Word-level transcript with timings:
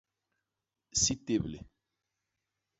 Si 1.01 1.13
téblé. 1.27 1.59